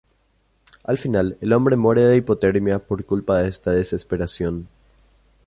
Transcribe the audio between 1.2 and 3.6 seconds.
el hombre muere de hipotermia por culpa de